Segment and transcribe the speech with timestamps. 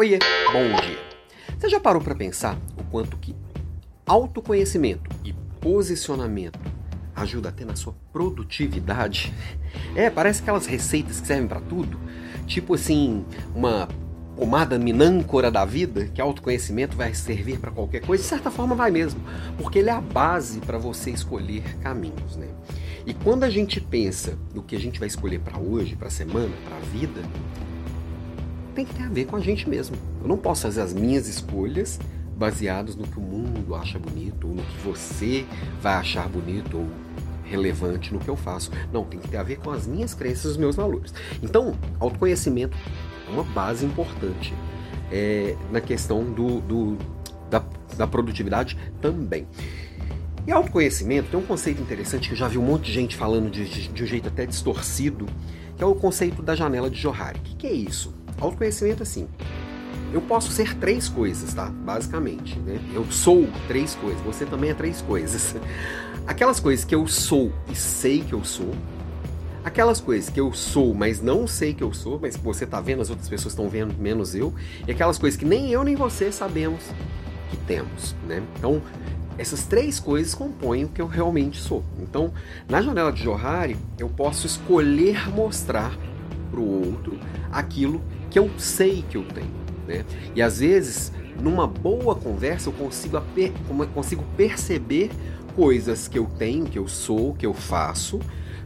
[0.00, 0.18] Oiê,
[0.50, 0.98] bom dia.
[1.58, 3.36] Você já parou para pensar o quanto que
[4.06, 6.58] autoconhecimento e posicionamento
[7.14, 9.30] ajuda até na sua produtividade?
[9.94, 12.00] É, parece aquelas receitas que servem para tudo,
[12.46, 13.88] tipo assim, uma
[14.34, 18.90] pomada minâncora da vida, que autoconhecimento vai servir para qualquer coisa, de certa forma vai
[18.90, 19.20] mesmo,
[19.58, 22.48] porque ele é a base para você escolher caminhos, né?
[23.04, 26.10] E quando a gente pensa no que a gente vai escolher para hoje, para a
[26.10, 27.20] semana, para a vida,
[28.70, 29.96] tem que ter a ver com a gente mesmo.
[30.22, 31.98] Eu não posso fazer as minhas escolhas
[32.36, 35.44] baseadas no que o mundo acha bonito, ou no que você
[35.82, 36.88] vai achar bonito, ou
[37.44, 38.70] relevante no que eu faço.
[38.92, 41.12] Não, tem que ter a ver com as minhas crenças e os meus valores.
[41.42, 42.76] Então, autoconhecimento
[43.28, 44.54] é uma base importante
[45.10, 46.96] é, na questão do, do
[47.50, 47.62] da,
[47.96, 49.46] da produtividade também.
[50.46, 53.50] E autoconhecimento tem um conceito interessante que eu já vi um monte de gente falando
[53.50, 55.26] de, de, de um jeito até distorcido,
[55.76, 57.38] que é o conceito da janela de Johari.
[57.38, 58.14] O que, que é isso?
[58.40, 59.28] Autoconhecimento, assim,
[60.12, 61.66] eu posso ser três coisas, tá?
[61.66, 62.80] Basicamente, né?
[62.92, 65.54] Eu sou três coisas, você também é três coisas.
[66.26, 68.74] Aquelas coisas que eu sou e sei que eu sou,
[69.64, 73.02] aquelas coisas que eu sou, mas não sei que eu sou, mas você tá vendo,
[73.02, 74.54] as outras pessoas estão vendo, menos eu,
[74.86, 76.82] e aquelas coisas que nem eu nem você sabemos
[77.50, 78.42] que temos, né?
[78.56, 78.80] Então,
[79.36, 81.82] essas três coisas compõem o que eu realmente sou.
[81.98, 82.32] Então,
[82.68, 85.96] na janela de Johari, eu posso escolher mostrar
[86.50, 87.18] para o outro
[87.50, 88.00] aquilo
[88.30, 89.50] que eu sei que eu tenho.
[89.86, 90.04] Né?
[90.34, 93.20] E às vezes, numa boa conversa, eu consigo,
[93.92, 95.10] consigo perceber
[95.54, 98.20] coisas que eu tenho, que eu sou, que eu faço,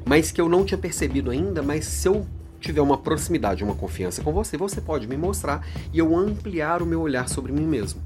[0.05, 2.27] mas que eu não tinha percebido ainda, mas se eu
[2.61, 6.87] tiver uma proximidade, uma confiança com você, você pode me mostrar e eu ampliar o
[6.87, 8.03] meu olhar sobre mim mesmo.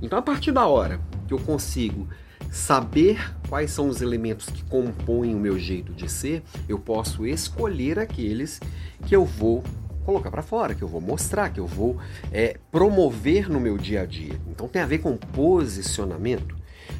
[0.00, 2.08] Então, a partir da hora que eu consigo
[2.50, 7.98] saber quais são os elementos que compõem o meu jeito de ser, eu posso escolher
[7.98, 8.60] aqueles
[9.06, 9.64] que eu vou
[10.04, 11.96] colocar para fora, que eu vou mostrar, que eu vou
[12.30, 14.38] é, promover no meu dia a dia.
[14.48, 16.56] Então tem a ver com posicionamento,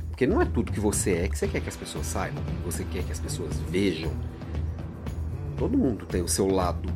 [0.09, 2.65] porque não é tudo que você é que você quer que as pessoas saibam, que
[2.65, 4.13] você quer que as pessoas vejam.
[5.57, 6.89] Todo mundo tem o seu lado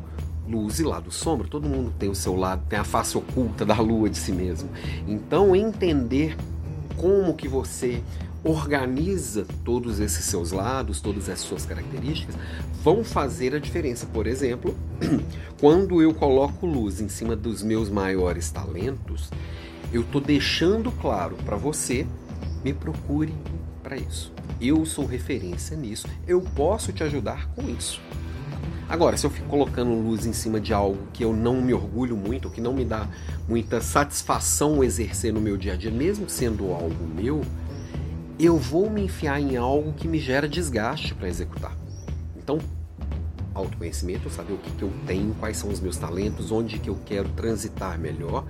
[0.47, 3.75] luz e lado sombra, todo mundo tem o seu lado, tem a face oculta da
[3.79, 4.69] lua de si mesmo.
[5.05, 6.35] Então entender
[6.95, 8.01] como que você
[8.47, 12.35] organiza todos esses seus lados, todas as suas características,
[12.81, 14.05] vão fazer a diferença.
[14.05, 14.73] Por exemplo,
[15.59, 19.29] quando eu coloco luz em cima dos meus maiores talentos,
[19.91, 22.07] eu estou deixando claro para você,
[22.63, 23.33] me procure
[23.83, 24.31] para isso.
[24.61, 28.01] Eu sou referência nisso, eu posso te ajudar com isso.
[28.89, 32.15] Agora, se eu fico colocando luz em cima de algo que eu não me orgulho
[32.15, 33.05] muito, que não me dá
[33.47, 37.41] muita satisfação exercer no meu dia a dia, mesmo sendo algo meu,
[38.39, 41.75] eu vou me enfiar em algo que me gera desgaste para executar.
[42.35, 42.59] Então,
[43.53, 46.97] autoconhecimento, saber o que, que eu tenho, quais são os meus talentos, onde que eu
[47.03, 48.45] quero transitar melhor.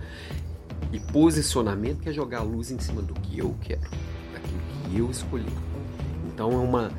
[0.92, 3.82] E posicionamento que é jogar a luz em cima do que eu quero,
[4.34, 5.46] daquilo que eu escolhi.
[6.28, 6.92] Então é uma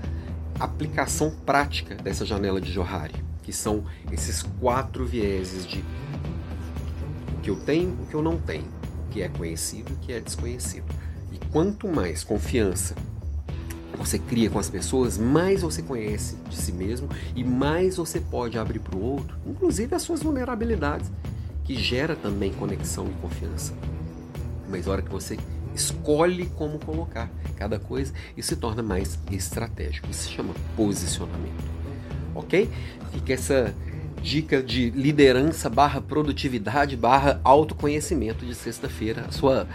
[0.59, 5.85] aplicação prática dessa janela de Johari, que são esses quatro vieses de
[7.37, 8.67] o que eu tenho, o que eu não tenho,
[9.07, 10.87] o que é conhecido e o que é desconhecido.
[11.53, 12.95] Quanto mais confiança
[13.97, 18.57] você cria com as pessoas, mais você conhece de si mesmo e mais você pode
[18.57, 21.11] abrir para o outro, inclusive as suas vulnerabilidades,
[21.65, 23.75] que gera também conexão e confiança.
[24.69, 25.37] Mas a hora que você
[25.75, 30.09] escolhe como colocar cada coisa, isso se torna mais estratégico.
[30.11, 31.65] Isso se chama posicionamento.
[32.35, 32.71] Ok?
[33.13, 33.75] Fica essa
[34.23, 39.25] dica de liderança barra produtividade barra autoconhecimento de sexta-feira.
[39.29, 39.67] A sua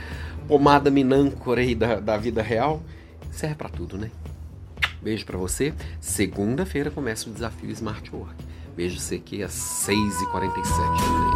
[0.48, 2.82] pomada minâncora aí da, da vida real
[3.32, 4.12] serve para tudo, né?
[5.02, 5.74] Beijo para você.
[6.00, 8.36] Segunda-feira começa o desafio Smart Work.
[8.76, 11.33] Beijo você aqui às 6h47.